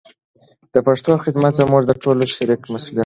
[0.73, 2.99] د پښتو خدمت زموږ د ټولو شریک مسولیت دی.